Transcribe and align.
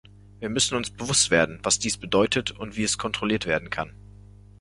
Wir 0.39 0.49
müssen 0.49 0.75
uns 0.77 0.89
bewusst 0.89 1.29
werden, 1.29 1.59
was 1.61 1.77
dies 1.77 1.95
bedeutet 1.99 2.49
und 2.49 2.75
wie 2.75 2.81
es 2.81 2.97
kontrolliert 2.97 3.45
werden 3.45 3.69
kann. 3.69 3.93